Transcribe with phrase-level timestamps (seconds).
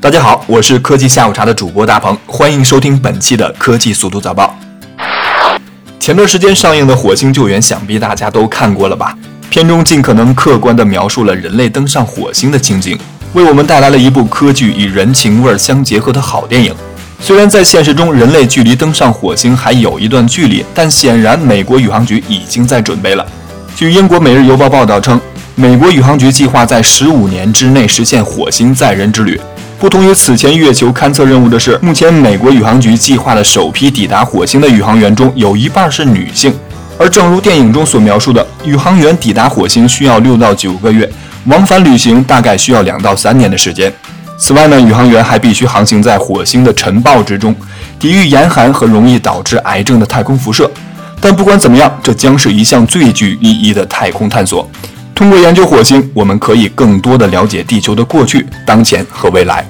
[0.00, 4.58] 大家好，我是科技下午茶的主播大鹏，欢迎收听本期的科技速度早报。
[5.98, 9.14] 前段时间上映的《火星救援》，想必大家都看过了吧？
[9.50, 12.98] 片中尽可能客观地描述了人类登上火星的情景，
[13.34, 16.74] 为我们带来了一部科技与人情味相结合的好电影。
[17.20, 23.26] 虽然在现实中，人类距离登上火星还有一段距离，但显然美国宇航局已经在准备了。
[23.76, 25.20] 据英国《每日邮报》报道称，
[25.56, 29.38] 美国宇航局计划在十五年之内实现火星载人之旅。
[29.80, 36.54] 不同于此前月球勘测任务的是，目前美国宇航局计划的首批抵达火星的宇航员中有一半是女性。
[36.98, 41.10] 而正如电影中所描述的，宇航员抵达火星需要六到九个月，
[41.46, 43.90] 往返旅行大概需要两到三年的时间。
[44.36, 47.56] 此外呢，宇航员还必须航行在火星的尘暴之中，
[47.98, 50.70] 抵御严寒和容易导致癌症的太空辐射。
[51.22, 54.68] 但不管怎么样，这将是一项最具意义的太空探索。
[55.14, 59.66] 通过研究火星，我们可以更多的了解地球的过去、当前和未来。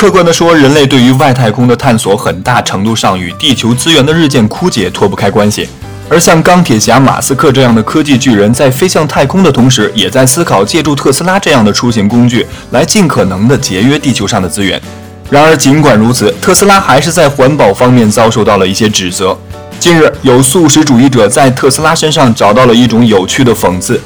[0.00, 5.68] 客观地说，人类对于外太空的探索，很大程度上与地球资源的日渐枯竭脱不开关系。
[6.08, 14.80] 而像钢铁侠马斯克这样的科技巨人，在飞向太空的同时，也在思考借助特斯拉这样的出行工具，来尽可能的节约地球上的资源。
[15.28, 19.36] 然而，尽管如此，特斯拉还是在环保方面遭受到了一些指责。
[19.78, 24.00] 近日，有素食主义者在特斯拉身上找到了一种有趣的讽刺：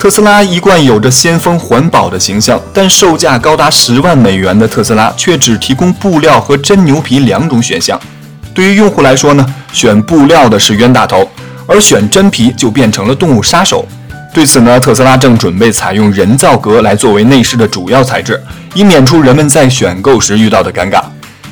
[0.00, 8.00] 特斯拉一贯有着先锋环保的形象，但售价高达十万美元的特斯拉却只提供布料和真牛皮两种选项。
[8.54, 11.28] 对于用户来说呢，选布料的是冤大头，
[11.66, 13.86] 而选真皮就变成了动物杀手。
[14.32, 21.02] 对此呢，特斯拉正准备采用人造革来作为内饰的主要材质，以免出人们在选购时遇到的尴尬。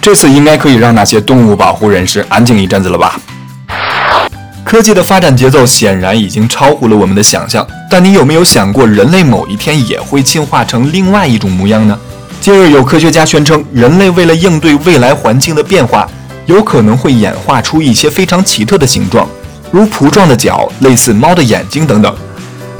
[0.01, 3.21] 这次应该可以让那些动物保护人士安静一阵子了吧？
[4.69, 11.99] 科技的发展节奏显然已经超乎了我们的想象，但你有没有想过，人类某一天也会进化成另外一种模样呢？
[12.39, 16.07] 近日有科学家宣称，人类为了应对未来环境的变化，
[16.45, 19.27] 有可能会演化出一些非常奇特的形状，
[19.71, 22.15] 如蹼状的脚、类似猫的眼睛等等。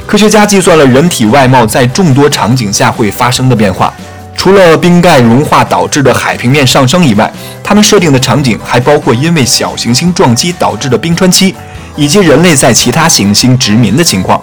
[0.05, 3.91] 科学家计算了人体外貌在众多场景下会发生的变化。
[4.37, 7.29] 除了冰盖融化导致的海平面上升以外，
[7.61, 11.53] 他们设定的场景还包括因为小行星撞击导致的冰川期，
[11.99, 14.41] 以及人类在其他行星殖民的情况。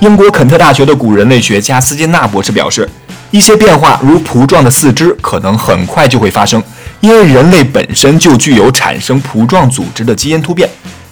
[0.00, 2.88] 英国肯特大学的古人类学家斯金纳博士表示，
[3.30, 6.62] 一些变化如蹼状的四肢可能很快就会发生，
[7.00, 10.66] 因为人类本身就具有产生蹼状组织的基因突变。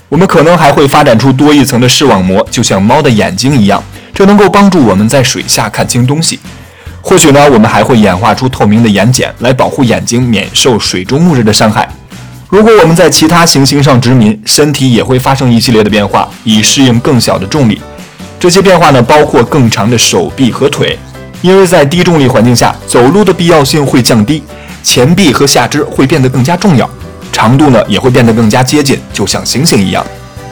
[0.08, 3.82] 我们可能还会发展出多一层的视网膜，就像猫的眼睛一样，
[4.14, 6.40] 这能够帮助我们在水下看清东西。
[7.02, 11.86] 或许呢，我们还会演化出透明的眼睑来保护眼睛免受水中末日的伤害。
[12.52, 17.80] 如果我们在其他行星上殖民，身体也会发生一系列的变化，以适应更小的重力。
[18.38, 20.98] 这些变化呢，包括更长的手臂和腿，
[21.40, 24.44] 因为在低重力环境下，走路的必要性会降低，
[24.82, 26.86] 前臂和下肢会变得更加重要，
[27.32, 30.04] 长度呢也会变得更加接近，就像猩猩一样。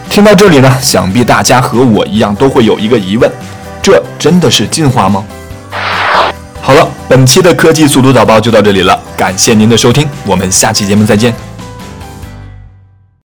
[0.09, 3.31] 听到这里呢，想必大家和我一样都会有一个疑问：
[3.83, 5.23] 这真的是进化吗？
[6.63, 11.50] 好了，本期的科技速读早报就到这里了，感谢您的收听，我们下期节目再见。